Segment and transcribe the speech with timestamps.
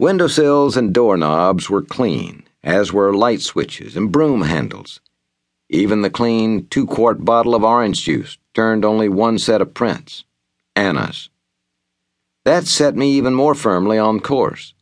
[0.00, 4.98] Windowsills and doorknobs were clean, as were light switches and broom handles.
[5.68, 10.24] Even the clean two quart bottle of orange juice turned only one set of prints
[10.74, 11.28] Anna's.
[12.46, 14.72] That set me even more firmly on course.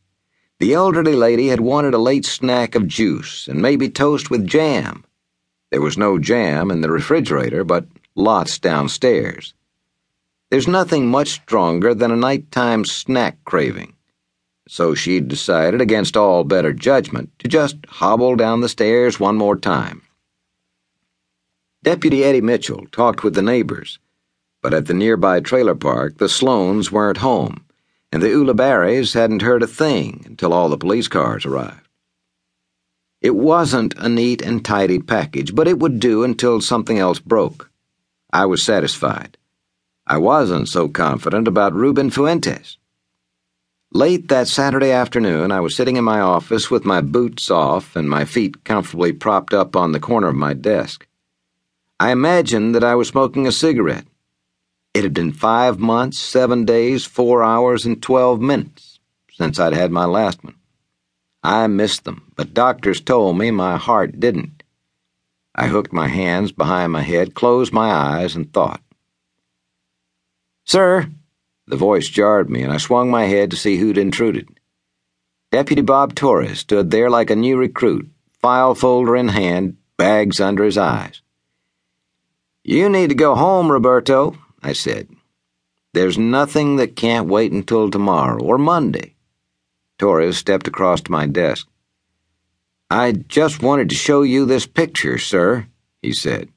[0.59, 5.03] The elderly lady had wanted a late snack of juice and maybe toast with jam.
[5.69, 9.53] There was no jam in the refrigerator, but lots downstairs.
[10.49, 13.95] There's nothing much stronger than a nighttime snack craving.
[14.71, 19.55] So she'd decided, against all better judgment, to just hobble down the stairs one more
[19.55, 20.03] time.
[21.81, 23.97] Deputy Eddie Mitchell talked with the neighbors,
[24.61, 27.65] but at the nearby trailer park, the Sloans weren't home,
[28.11, 31.87] and the Ulibarris hadn't heard a thing until all the police cars arrived.
[33.21, 37.71] It wasn't a neat and tidy package, but it would do until something else broke.
[38.31, 39.35] I was satisfied.
[40.05, 42.77] I wasn't so confident about Reuben Fuentes.
[43.91, 48.07] Late that Saturday afternoon, I was sitting in my office with my boots off and
[48.07, 51.07] my feet comfortably propped up on the corner of my desk.
[51.99, 54.05] I imagined that I was smoking a cigarette.
[54.93, 58.99] It had been five months, seven days, four hours, and twelve minutes
[59.31, 60.55] since I'd had my last one.
[61.41, 64.61] I missed them, but doctors told me my heart didn't.
[65.55, 68.81] I hooked my hands behind my head, closed my eyes, and thought.
[70.63, 71.09] Sir,
[71.69, 74.49] the voice jarred me, and I swung my head to see who'd intruded.
[75.51, 78.09] Deputy Bob Torres stood there like a new recruit,
[78.41, 81.21] file folder in hand, bags under his eyes.
[82.63, 85.09] You need to go home, Roberto, I said.
[85.93, 89.15] There's nothing that can't wait until tomorrow or Monday.
[89.97, 91.67] Torres stepped across to my desk.
[92.89, 95.67] I just wanted to show you this picture, sir,
[96.01, 96.49] he said.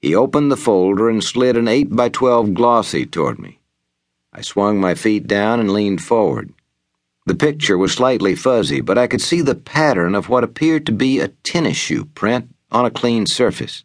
[0.00, 3.58] He opened the folder and slid an 8 by 12 glossy toward me.
[4.32, 6.54] I swung my feet down and leaned forward.
[7.26, 10.92] The picture was slightly fuzzy, but I could see the pattern of what appeared to
[10.92, 13.84] be a tennis shoe print on a clean surface.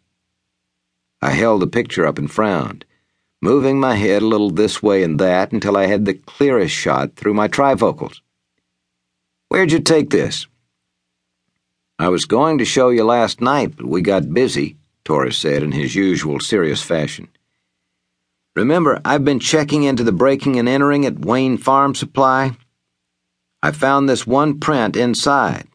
[1.20, 2.84] I held the picture up and frowned,
[3.42, 7.14] moving my head a little this way and that until I had the clearest shot
[7.14, 8.20] through my trifocals.
[9.48, 10.46] Where'd you take this?
[11.98, 15.72] I was going to show you last night, but we got busy, Torres said in
[15.72, 17.28] his usual serious fashion.
[18.58, 22.56] Remember, I've been checking into the breaking and entering at Wayne Farm Supply?
[23.62, 25.68] I found this one print inside,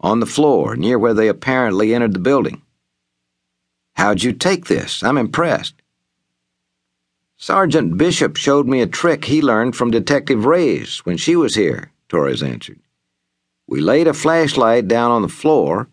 [0.00, 2.60] on the floor, near where they apparently entered the building.
[3.94, 5.02] How'd you take this?
[5.02, 5.76] I'm impressed.
[7.38, 11.90] Sergeant Bishop showed me a trick he learned from Detective Reyes when she was here,
[12.10, 12.80] Torres answered.
[13.66, 15.88] We laid a flashlight down on the floor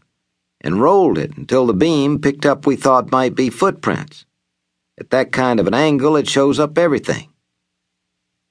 [0.59, 4.25] and rolled it until the beam picked up we thought might be footprints.
[4.99, 7.29] At that kind of an angle, it shows up everything.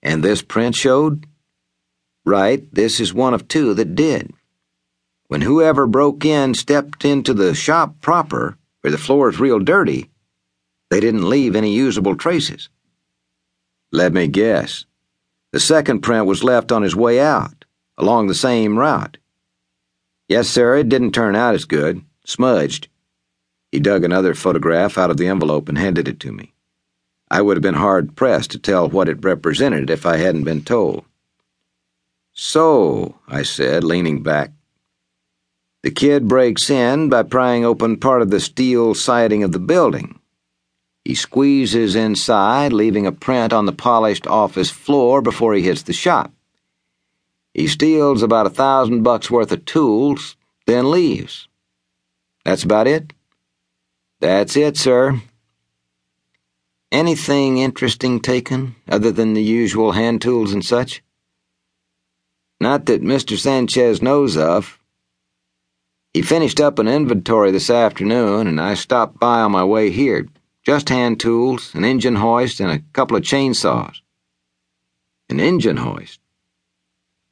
[0.03, 1.26] And this print showed?
[2.25, 4.32] Right, this is one of two that did.
[5.28, 10.10] When whoever broke in stepped into the shop proper, where the floor is real dirty,
[10.91, 12.69] they didn't leave any usable traces.
[13.92, 14.84] Let me guess.
[15.52, 17.64] The second print was left on his way out,
[17.97, 19.19] along the same route.
[20.28, 22.02] Yes, sir, it didn't turn out as good.
[22.25, 22.88] Smudged.
[23.72, 26.53] He dug another photograph out of the envelope and handed it to me.
[27.31, 30.62] I would have been hard pressed to tell what it represented if I hadn't been
[30.62, 31.06] told.
[32.34, 34.53] So, I said, leaning back,
[35.82, 40.21] the kid breaks in by prying open part of the steel siding of the building.
[41.05, 45.93] He squeezes inside, leaving a print on the polished office floor before he hits the
[45.93, 46.31] shop.
[47.53, 51.49] He steals about a thousand bucks worth of tools, then leaves.
[52.44, 53.12] That's about it?
[54.22, 55.21] That's it, sir.
[56.93, 61.03] Anything interesting taken, other than the usual hand tools and such?
[62.61, 63.37] Not that Mr.
[63.37, 64.78] Sanchez knows of.
[66.15, 70.28] He finished up an inventory this afternoon, and I stopped by on my way here.
[70.65, 73.97] Just hand tools, an engine hoist, and a couple of chainsaws.
[75.31, 76.21] An engine hoist?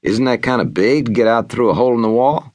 [0.02, 2.52] Isn't that kind of big to get out through a hole in the wall?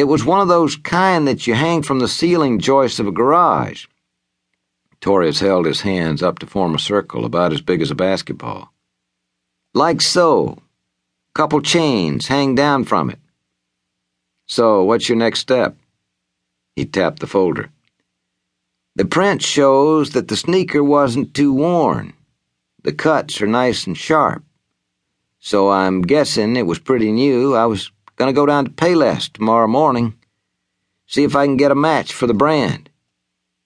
[0.00, 3.12] It was one of those kind that you hang from the ceiling joists of a
[3.12, 3.84] garage.
[5.02, 8.72] Torres held his hands up to form a circle about as big as a basketball.
[9.74, 10.56] Like so.
[11.34, 13.18] Couple chains hang down from it.
[14.46, 15.76] So, what's your next step?
[16.76, 17.68] He tapped the folder.
[18.96, 22.14] The print shows that the sneaker wasn't too worn.
[22.84, 24.44] The cuts are nice and sharp.
[25.40, 27.54] So I'm guessing it was pretty new.
[27.54, 27.92] I was
[28.28, 30.14] to go down to Payless tomorrow morning,
[31.06, 32.89] see if I can get a match for the brand.